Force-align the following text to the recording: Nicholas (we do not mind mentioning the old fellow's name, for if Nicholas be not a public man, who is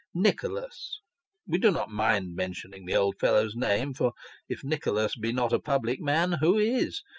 Nicholas 0.15 0.99
(we 1.47 1.59
do 1.59 1.69
not 1.69 1.91
mind 1.91 2.35
mentioning 2.35 2.87
the 2.87 2.95
old 2.95 3.19
fellow's 3.19 3.55
name, 3.55 3.93
for 3.93 4.13
if 4.49 4.63
Nicholas 4.63 5.15
be 5.15 5.31
not 5.31 5.53
a 5.53 5.59
public 5.59 5.99
man, 6.01 6.37
who 6.41 6.57
is 6.57 7.03